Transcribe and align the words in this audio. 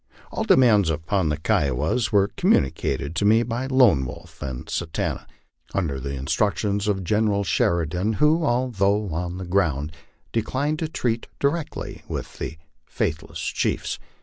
All 0.31 0.45
demands 0.45 0.89
upon 0.89 1.29
the 1.29 1.37
Kiowas 1.37 2.11
were 2.11 2.31
communicated 2.35 3.13
by 3.19 3.23
me 3.23 3.43
to 3.43 3.67
Lone 3.75 4.03
Wolf 4.03 4.41
and 4.41 4.67
Satanta, 4.67 5.27
under 5.75 5.99
the 5.99 6.15
instructions 6.15 6.87
of 6.87 7.03
General 7.03 7.43
Sheridan, 7.43 8.13
who, 8.13 8.43
although 8.43 9.09
on 9.13 9.37
the 9.37 9.45
ground, 9.45 9.91
declined 10.31 10.79
to 10.79 10.87
treat 10.87 11.27
directly 11.39 12.01
with 12.07 12.39
the 12.39 12.57
faithless 12.87 13.41
chiefs. 13.41 13.99